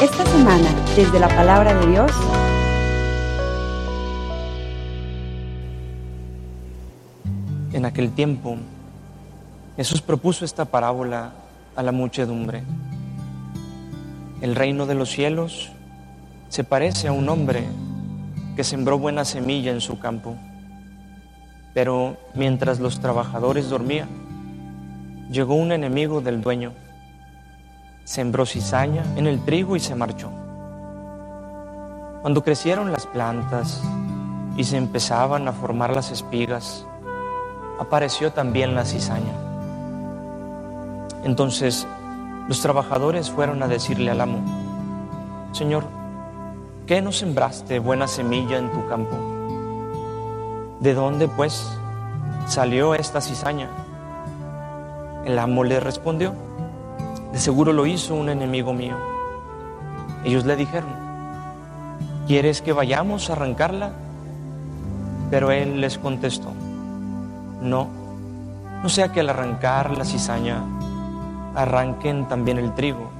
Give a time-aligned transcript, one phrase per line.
[0.00, 2.12] Esta semana, desde la palabra de Dios,
[7.74, 8.56] En aquel tiempo,
[9.76, 11.32] Jesús propuso esta parábola
[11.74, 12.62] a la muchedumbre.
[14.40, 15.72] El reino de los cielos
[16.48, 17.64] se parece a un hombre
[18.54, 20.36] que sembró buena semilla en su campo.
[21.74, 24.08] Pero mientras los trabajadores dormían,
[25.32, 26.72] llegó un enemigo del dueño,
[28.04, 30.30] sembró cizaña en el trigo y se marchó.
[32.20, 33.82] Cuando crecieron las plantas
[34.56, 36.86] y se empezaban a formar las espigas,
[37.78, 39.32] apareció también la cizaña.
[41.24, 41.86] Entonces
[42.48, 44.40] los trabajadores fueron a decirle al amo,
[45.52, 45.84] Señor,
[46.86, 49.16] ¿qué no sembraste buena semilla en tu campo?
[50.80, 51.66] ¿De dónde pues
[52.46, 53.68] salió esta cizaña?
[55.24, 56.34] El amo le respondió,
[57.34, 58.94] de seguro lo hizo un enemigo mío.
[60.24, 60.88] Ellos le dijeron,
[62.28, 63.90] ¿quieres que vayamos a arrancarla?
[65.32, 66.52] Pero él les contestó,
[67.60, 67.88] no,
[68.80, 70.62] no sea que al arrancar la cizaña
[71.56, 73.10] arranquen también el trigo.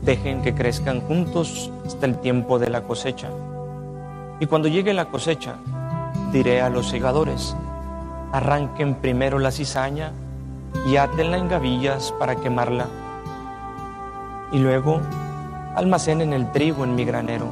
[0.00, 3.28] Dejen que crezcan juntos hasta el tiempo de la cosecha.
[4.40, 5.56] Y cuando llegue la cosecha,
[6.32, 7.54] diré a los segadores,
[8.32, 10.12] arranquen primero la cizaña
[10.86, 12.88] y átenla en gavillas para quemarla.
[14.52, 15.00] Y luego
[15.74, 17.46] almacenen el trigo en mi granero.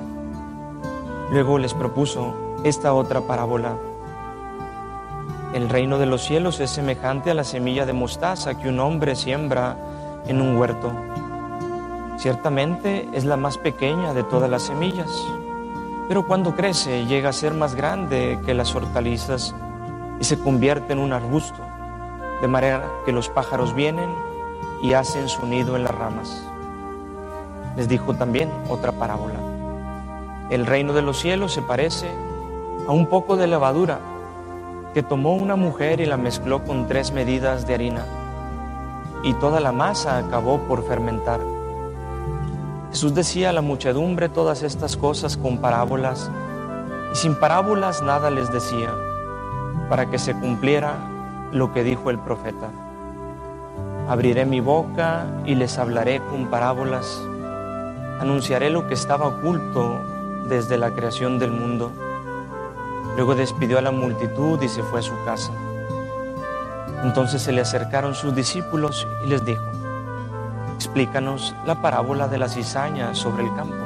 [1.31, 2.35] Luego les propuso
[2.65, 3.77] esta otra parábola.
[5.55, 9.17] El reino de los cielos es semejante a la semilla de mostaza que un hombre
[9.17, 9.77] siembra
[10.27, 10.93] en un huerto.
[12.17, 15.11] Ciertamente es la más pequeña de todas las semillas,
[16.09, 19.55] pero cuando crece llega a ser más grande que las hortalizas
[20.21, 21.63] y se convierte en un arbusto,
[22.43, 24.11] de manera que los pájaros vienen
[24.83, 26.45] y hacen su nido en las ramas.
[27.77, 29.39] Les dijo también otra parábola.
[30.51, 32.11] El reino de los cielos se parece
[32.87, 34.01] a un poco de levadura
[34.93, 38.05] que tomó una mujer y la mezcló con tres medidas de harina,
[39.23, 41.41] y toda la masa acabó por fermentar.
[42.91, 46.29] Jesús decía a la muchedumbre todas estas cosas con parábolas,
[47.13, 48.91] y sin parábolas nada les decía,
[49.89, 51.12] para que se cumpliera
[51.53, 52.71] lo que dijo el profeta.
[54.09, 57.23] Abriré mi boca y les hablaré con parábolas,
[58.21, 60.01] anunciaré lo que estaba oculto
[60.49, 61.93] desde la creación del mundo
[63.17, 65.53] Luego despidió a la multitud y se fue a su casa.
[67.05, 69.65] Entonces se le acercaron sus discípulos y les dijo,
[70.77, 73.77] explícanos la parábola de la cizaña sobre el campo.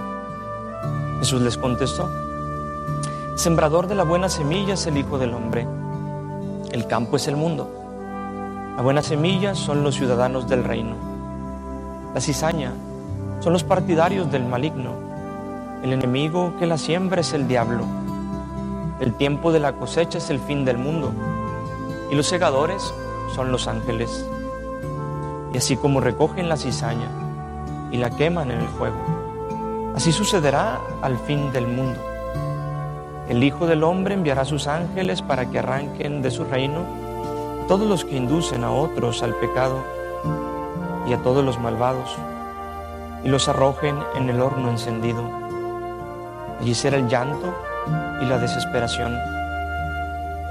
[1.18, 2.08] Jesús les contestó,
[3.34, 5.66] sembrador de la buena semilla es el Hijo del Hombre,
[6.72, 7.70] el campo es el mundo,
[8.76, 10.94] la buena semilla son los ciudadanos del reino,
[12.14, 12.72] la cizaña
[13.40, 14.90] son los partidarios del maligno,
[15.82, 17.84] el enemigo que la siembra es el diablo.
[18.98, 21.12] El tiempo de la cosecha es el fin del mundo
[22.10, 22.94] y los segadores
[23.34, 24.26] son los ángeles.
[25.52, 27.10] Y así como recogen la cizaña
[27.92, 28.96] y la queman en el fuego,
[29.94, 32.00] así sucederá al fin del mundo.
[33.28, 36.84] El Hijo del Hombre enviará sus ángeles para que arranquen de su reino
[37.66, 39.82] todos los que inducen a otros al pecado
[41.08, 42.16] y a todos los malvados
[43.24, 45.22] y los arrojen en el horno encendido.
[46.60, 47.52] Allí será el llanto
[48.22, 49.16] y la desesperación.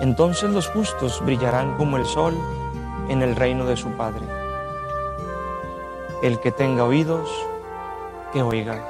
[0.02, 2.38] Entonces los justos brillarán como el sol
[3.08, 4.26] en el reino de su Padre.
[6.22, 7.30] El que tenga oídos,
[8.34, 8.84] que oiga.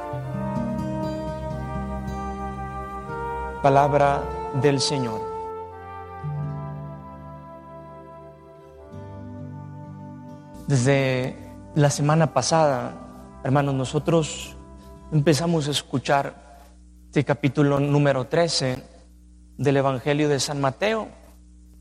[3.66, 4.22] Palabra
[4.62, 5.20] del Señor.
[10.68, 11.36] Desde
[11.74, 14.56] la semana pasada, hermanos, nosotros
[15.12, 16.60] empezamos a escuchar
[17.08, 18.84] este capítulo número 13
[19.58, 21.08] del Evangelio de San Mateo.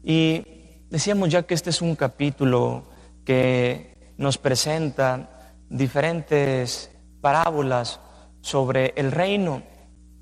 [0.02, 2.84] Y decíamos ya que este es un capítulo
[3.26, 6.90] que nos presenta diferentes
[7.20, 8.00] parábolas
[8.40, 9.73] sobre el reino.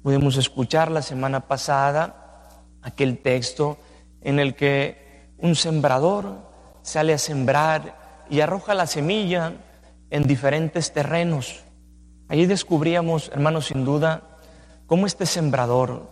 [0.03, 2.49] Pudimos escuchar la semana pasada
[2.83, 3.79] aquel texto
[4.21, 6.51] en el que un sembrador
[6.83, 9.53] sale a sembrar y arroja la semilla
[10.11, 11.63] en diferentes terrenos.
[12.29, 14.39] Allí descubríamos, hermanos, sin duda,
[14.89, 16.11] cómo este sembrador,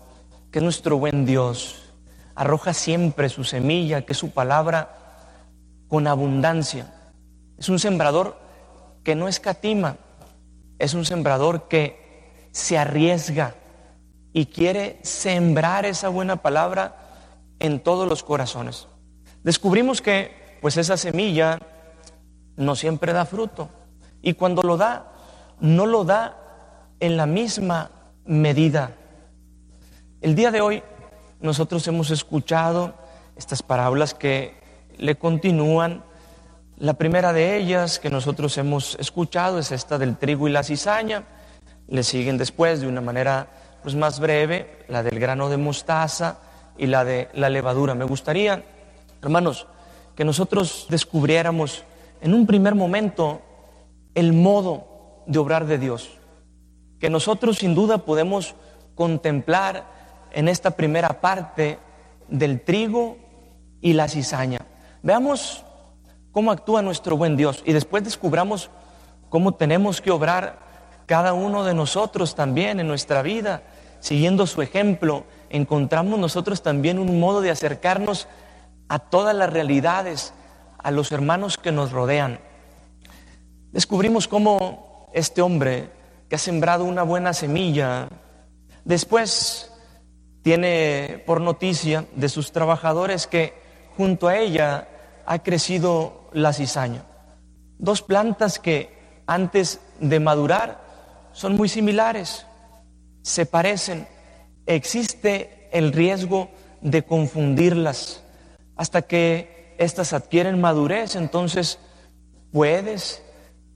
[0.53, 1.93] que es nuestro buen Dios,
[2.37, 5.25] arroja siempre su semilla, que es su palabra,
[5.89, 6.95] con abundancia.
[7.59, 8.39] Es un sembrador
[9.03, 9.97] que no escatima,
[10.79, 13.57] es un sembrador que se arriesga
[14.33, 16.97] y quiere sembrar esa buena palabra
[17.59, 18.87] en todos los corazones.
[19.43, 21.59] Descubrimos que pues esa semilla
[22.57, 23.69] no siempre da fruto.
[24.23, 25.13] Y cuando lo da,
[25.61, 26.37] no lo da
[27.01, 27.91] en la misma
[28.25, 28.93] medida.
[30.21, 30.83] El día de hoy
[31.41, 32.95] nosotros hemos escuchado
[33.37, 34.55] estas parábolas que
[34.99, 36.05] le continúan.
[36.77, 41.25] La primera de ellas que nosotros hemos escuchado es esta del trigo y la cizaña.
[41.89, 43.49] Le siguen después de una manera
[43.83, 46.39] pues más breve la del grano de mostaza
[46.77, 47.95] y la de la levadura.
[47.95, 48.63] Me gustaría,
[49.23, 49.67] hermanos,
[50.15, 51.85] que nosotros descubriéramos
[52.21, 53.43] en un primer momento
[54.15, 56.11] el modo de obrar de Dios,
[56.99, 58.55] que nosotros sin duda podemos
[58.95, 59.85] contemplar
[60.33, 61.79] en esta primera parte
[62.29, 63.17] del trigo
[63.81, 64.61] y la cizaña.
[65.03, 65.65] Veamos
[66.33, 68.71] cómo actúa nuestro buen Dios y después descubramos
[69.29, 70.59] cómo tenemos que obrar
[71.07, 73.63] cada uno de nosotros también en nuestra vida,
[74.01, 78.29] siguiendo su ejemplo, encontramos nosotros también un modo de acercarnos
[78.89, 80.33] a todas las realidades,
[80.79, 82.41] a los hermanos que nos rodean.
[83.73, 85.91] Descubrimos cómo este hombre
[86.29, 88.09] que ha sembrado una buena semilla,
[88.85, 89.73] después
[90.43, 93.55] tiene por noticia de sus trabajadores que
[93.97, 94.89] junto a ella
[95.27, 97.05] ha crecido la cizaña.
[97.79, 100.81] Dos plantas que antes de madurar
[101.33, 102.47] son muy similares,
[103.23, 104.07] se parecen,
[104.67, 106.51] existe el riesgo
[106.81, 108.23] de confundirlas
[108.77, 111.79] hasta que éstas adquieren madurez, entonces
[112.53, 113.23] puedes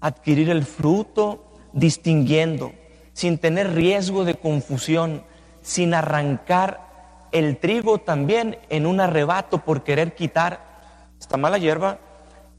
[0.00, 2.72] adquirir el fruto distinguiendo,
[3.12, 5.24] sin tener riesgo de confusión,
[5.62, 11.98] sin arrancar el trigo también en un arrebato por querer quitar esta mala hierba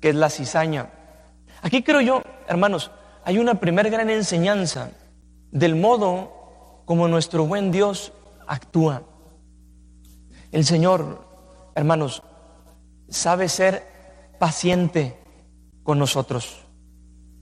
[0.02, 0.90] que es la cizaña.
[1.62, 2.92] Aquí creo yo, hermanos,
[3.24, 4.92] hay una primera gran enseñanza
[5.52, 6.35] del modo
[6.86, 8.14] como nuestro buen Dios
[8.48, 9.04] actúa.
[10.52, 11.28] El Señor,
[11.74, 12.24] hermanos,
[13.10, 13.84] sabe ser
[14.40, 15.18] paciente
[15.84, 16.66] con nosotros.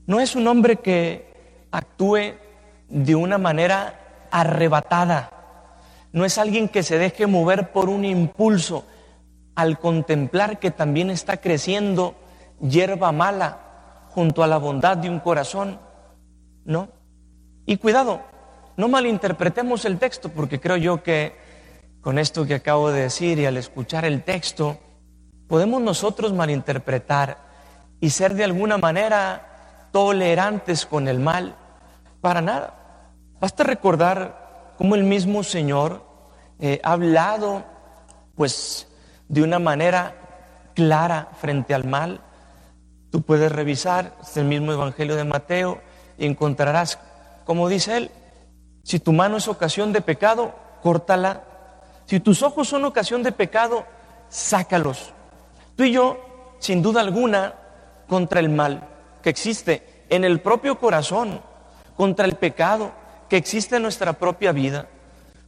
[0.06, 2.34] No es un hombre que actúe
[2.88, 5.30] de una manera arrebatada.
[6.12, 8.84] No es alguien que se deje mover por un impulso
[9.54, 12.14] al contemplar que también está creciendo
[12.60, 15.78] hierba mala junto a la bondad de un corazón.
[16.64, 16.88] No.
[17.66, 18.22] Y cuidado,
[18.76, 21.36] no malinterpretemos el texto, porque creo yo que
[22.00, 24.78] con esto que acabo de decir y al escuchar el texto,
[25.48, 27.38] podemos nosotros malinterpretar
[28.00, 31.56] y ser de alguna manera tolerantes con el mal,
[32.20, 32.74] para nada.
[33.40, 36.04] Basta recordar cómo el mismo Señor
[36.58, 37.64] eh, ha hablado,
[38.34, 38.88] pues,
[39.28, 40.14] de una manera
[40.74, 42.20] clara frente al mal.
[43.10, 45.80] Tú puedes revisar el mismo Evangelio de Mateo
[46.18, 46.98] y encontrarás,
[47.44, 48.10] como dice él,
[48.84, 51.42] si tu mano es ocasión de pecado, córtala.
[52.04, 53.84] Si tus ojos son ocasión de pecado,
[54.28, 55.12] sácalos.
[55.74, 56.18] Tú y yo,
[56.58, 57.54] sin duda alguna,
[58.06, 58.86] contra el mal
[59.22, 61.40] que existe en el propio corazón,
[61.96, 62.92] contra el pecado
[63.30, 64.86] que existe en nuestra propia vida,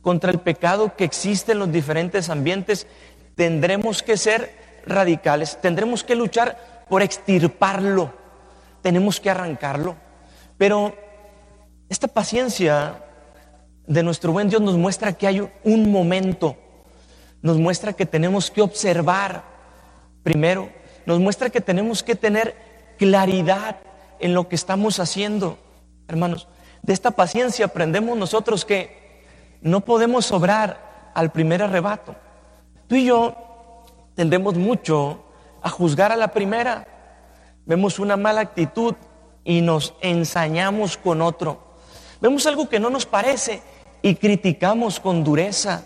[0.01, 2.87] contra el pecado que existe en los diferentes ambientes,
[3.35, 4.57] tendremos que ser
[4.87, 8.15] radicales, tendremos que luchar por extirparlo,
[8.81, 9.95] tenemos que arrancarlo.
[10.57, 10.97] Pero
[11.91, 13.03] esta paciencia
[13.87, 16.57] de nuestro buen Dios nos muestra que hay un momento,
[17.43, 19.45] nos muestra que tenemos que observar
[20.23, 20.71] primero,
[21.05, 22.57] nos muestra que tenemos que tener
[22.99, 23.79] claridad
[24.19, 25.59] en lo que estamos haciendo.
[26.09, 26.49] Hermanos,
[26.83, 29.25] de esta paciencia aprendemos nosotros que
[29.61, 32.17] no podemos obrar al primer arrebato.
[32.89, 33.85] Tú y yo
[34.15, 35.25] tendemos mucho
[35.63, 36.87] a juzgar a la primera.
[37.67, 38.95] Vemos una mala actitud
[39.45, 41.77] y nos ensañamos con otro.
[42.21, 43.63] Vemos algo que no nos parece
[44.07, 45.83] y criticamos con dureza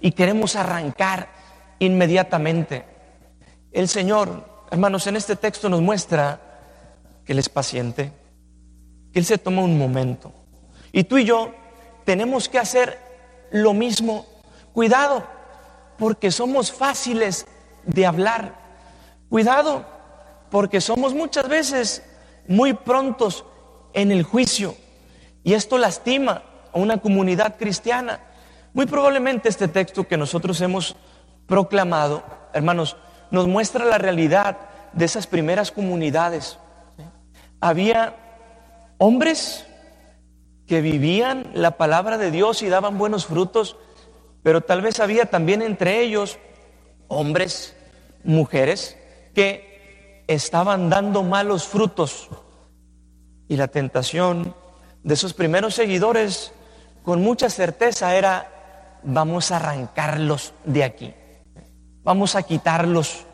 [0.00, 1.28] y queremos arrancar
[1.80, 2.84] inmediatamente.
[3.72, 6.40] El Señor, hermanos, en este texto nos muestra
[7.24, 8.12] que Él es paciente,
[9.12, 10.32] que Él se toma un momento.
[10.92, 11.56] Y tú y yo
[12.04, 13.00] tenemos que hacer
[13.50, 14.26] lo mismo.
[14.72, 15.26] Cuidado,
[15.98, 17.48] porque somos fáciles
[17.84, 18.54] de hablar.
[19.28, 19.84] Cuidado,
[20.52, 22.04] porque somos muchas veces
[22.46, 23.44] muy prontos
[23.92, 24.76] en el juicio.
[25.42, 28.20] Y esto lastima a una comunidad cristiana.
[28.72, 30.96] Muy probablemente este texto que nosotros hemos
[31.46, 32.96] proclamado, hermanos,
[33.30, 34.58] nos muestra la realidad
[34.92, 36.58] de esas primeras comunidades
[37.60, 38.16] había
[38.98, 39.66] hombres
[40.66, 43.76] que vivían la palabra de Dios y daban buenos frutos,
[44.42, 46.38] pero tal vez había también entre ellos
[47.08, 47.76] hombres,
[48.24, 48.96] mujeres,
[49.34, 52.28] que estaban dando malos frutos.
[53.48, 54.54] Y la tentación
[55.04, 56.52] de esos primeros seguidores
[57.06, 61.14] con mucha certeza era, vamos a arrancarlos de aquí,
[62.02, 63.24] vamos a quitarlos.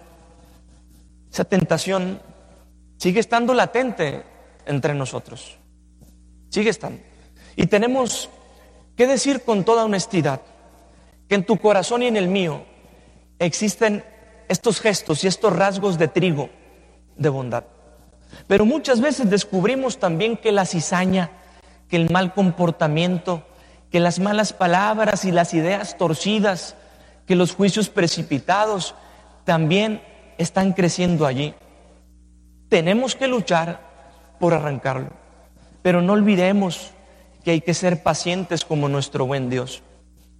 [1.33, 2.21] Esa tentación
[2.99, 4.25] sigue estando latente
[4.67, 5.57] entre nosotros.
[6.51, 7.01] Sigue estando.
[7.57, 8.29] Y tenemos
[8.95, 10.43] que decir con toda honestidad
[11.27, 12.67] que en tu corazón y en el mío
[13.39, 14.05] existen
[14.49, 16.51] estos gestos y estos rasgos de trigo
[17.17, 17.65] de bondad.
[18.47, 21.31] Pero muchas veces descubrimos también que la cizaña,
[21.89, 23.47] que el mal comportamiento,
[23.93, 26.75] que las malas palabras y las ideas torcidas,
[27.27, 28.95] que los juicios precipitados
[29.45, 30.03] también
[30.39, 31.55] están creciendo allí.
[32.71, 33.81] Tenemos que luchar
[34.41, 35.11] por arrancarlo,
[35.83, 36.93] pero no olvidemos
[37.45, 39.83] que hay que ser pacientes como nuestro buen Dios.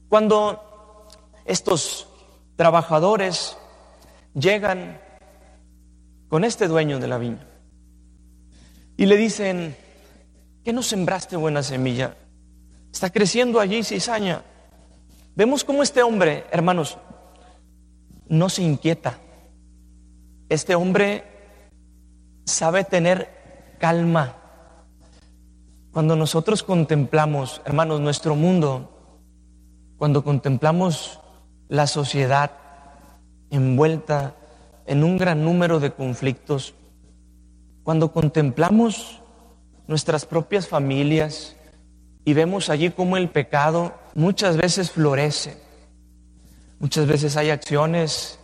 [0.09, 1.07] Cuando
[1.45, 2.09] estos
[2.57, 3.59] trabajadores
[4.33, 4.99] llegan
[6.29, 7.47] con este dueño de la viña
[8.97, 9.77] y le dicen,
[10.65, 12.17] ¿qué no sembraste buena semilla?
[12.93, 14.43] Está creciendo allí cizaña.
[15.35, 16.99] Vemos cómo este hombre, hermanos,
[18.29, 19.19] no se inquieta.
[20.51, 21.25] Este hombre
[22.45, 24.37] sabe tener calma.
[25.91, 28.91] Cuando nosotros contemplamos, hermanos, nuestro mundo,
[29.97, 31.19] cuando contemplamos
[31.69, 32.51] la sociedad
[33.51, 34.35] envuelta
[34.87, 36.75] en un gran número de conflictos,
[37.85, 39.23] cuando contemplamos
[39.87, 41.57] nuestras propias familias
[42.25, 45.57] y vemos allí cómo el pecado muchas veces florece,
[46.79, 48.39] muchas veces hay acciones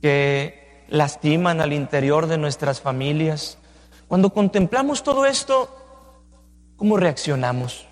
[0.00, 3.58] que lastiman al interior de nuestras familias,
[4.08, 5.74] cuando contemplamos todo esto,
[6.76, 7.86] ¿cómo reaccionamos?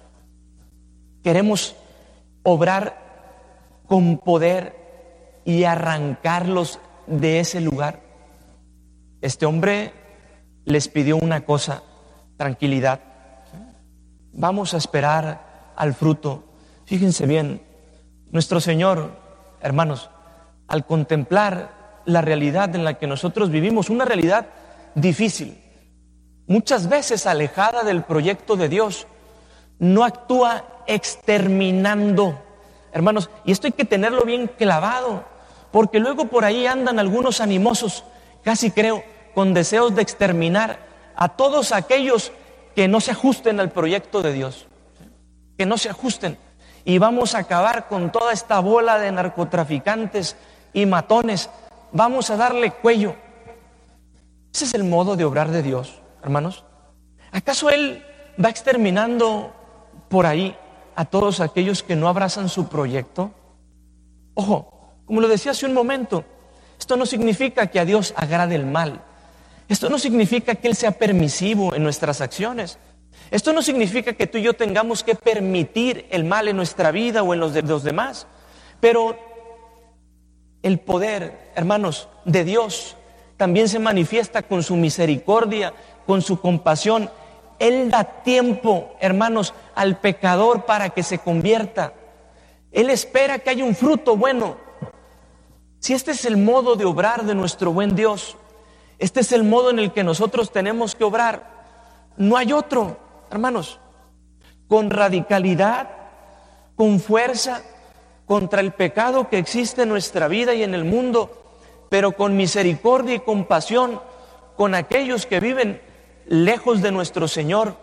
[1.22, 1.76] Queremos
[2.42, 4.76] obrar con poder
[5.44, 8.00] y arrancarlos de ese lugar.
[9.20, 9.92] Este hombre
[10.64, 11.82] les pidió una cosa,
[12.37, 13.00] tranquilidad.
[14.32, 16.44] Vamos a esperar al fruto.
[16.84, 17.62] Fíjense bien,
[18.30, 19.10] nuestro Señor,
[19.60, 20.10] hermanos,
[20.68, 24.46] al contemplar la realidad en la que nosotros vivimos, una realidad
[24.94, 25.60] difícil,
[26.46, 29.06] muchas veces alejada del proyecto de Dios,
[29.78, 32.38] no actúa exterminando,
[32.92, 35.25] hermanos, y esto hay que tenerlo bien clavado
[35.70, 38.04] porque luego por ahí andan algunos animosos,
[38.42, 39.02] casi creo,
[39.34, 40.78] con deseos de exterminar
[41.14, 42.32] a todos aquellos
[42.80, 44.64] que no se ajusten al proyecto de Dios,
[45.58, 46.38] que no se ajusten.
[46.87, 50.34] Y vamos a acabar con toda esta bola de narcotraficantes
[50.72, 51.50] y matones.
[51.92, 53.16] Vamos a darle cuello.
[54.54, 56.64] Ese es el modo de obrar de Dios, hermanos.
[57.32, 58.02] ¿Acaso Él
[58.42, 59.52] va exterminando
[60.08, 60.56] por ahí
[60.96, 63.30] a todos aquellos que no abrazan su proyecto?
[64.32, 66.25] Ojo, como lo decía hace un momento,
[66.78, 69.04] esto no significa que a Dios agrade el mal.
[69.71, 72.79] Esto no significa que Él sea permisivo en nuestras acciones.
[73.31, 77.23] Esto no significa que tú y yo tengamos que permitir el mal en nuestra vida
[77.23, 78.27] o en los de los demás.
[78.81, 79.17] Pero
[80.65, 82.97] el poder, hermanos, de Dios
[83.37, 85.73] también se manifiesta con su misericordia,
[86.05, 87.09] con su compasión.
[87.61, 91.95] Él da tiempo, hermanos, al pecador para que se convierta.
[92.73, 94.57] Él espera que haya un fruto bueno
[95.79, 98.37] si este es el modo de obrar de nuestro buen Dios,
[99.00, 101.50] este es el modo en el que nosotros tenemos que obrar,
[102.19, 102.99] no hay otro,
[103.30, 103.80] hermanos,
[104.69, 105.88] con radicalidad,
[106.76, 107.62] con fuerza
[108.26, 111.30] contra el pecado que existe en nuestra vida y en el mundo,
[111.88, 114.00] pero con misericordia y compasión
[114.54, 115.80] con aquellos que viven
[116.26, 117.76] lejos de nuestro Señor.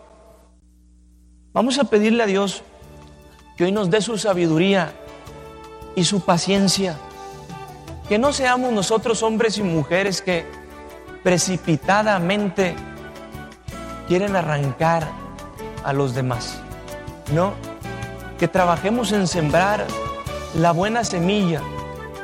[1.52, 2.62] Vamos a pedirle a Dios
[3.56, 4.92] que hoy nos dé su sabiduría
[5.96, 6.96] y su paciencia.
[8.08, 10.46] Que no seamos nosotros hombres y mujeres que
[11.28, 12.74] precipitadamente
[14.08, 15.06] quieren arrancar
[15.84, 16.58] a los demás.
[17.34, 17.52] No,
[18.38, 19.84] que trabajemos en sembrar
[20.54, 21.60] la buena semilla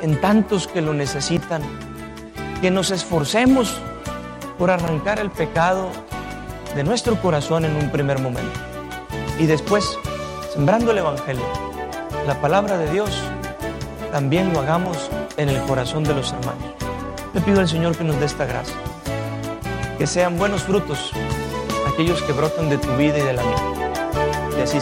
[0.01, 1.61] en tantos que lo necesitan.
[2.61, 3.77] Que nos esforcemos
[4.57, 5.91] por arrancar el pecado
[6.75, 8.59] de nuestro corazón en un primer momento.
[9.37, 9.99] Y después,
[10.51, 11.45] sembrando el Evangelio,
[12.25, 13.11] la palabra de Dios,
[14.11, 16.73] también lo hagamos en el corazón de los hermanos.
[17.35, 18.73] Le pido al Señor que nos dé esta gracia,
[19.97, 21.11] que sean buenos frutos
[21.95, 23.55] aquellos que brotan de tu vida y de la mía.
[24.57, 24.79] Y así.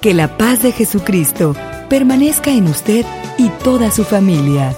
[0.00, 1.56] Que la paz de Jesucristo
[1.88, 3.04] permanezca en usted
[3.38, 4.76] y toda su familia,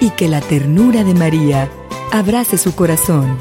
[0.00, 1.70] y que la ternura de María
[2.12, 3.38] abrace su corazón.